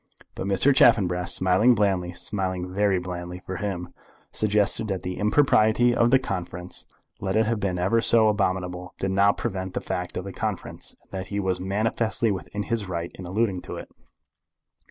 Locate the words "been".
7.59-7.77